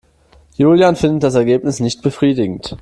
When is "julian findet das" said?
0.57-1.35